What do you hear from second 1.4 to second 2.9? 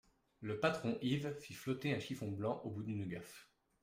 flotter un chiffon blanc au bout